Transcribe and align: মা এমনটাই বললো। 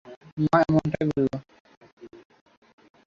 মা 0.43 0.57
এমনটাই 0.61 1.05
বললো। 1.09 1.35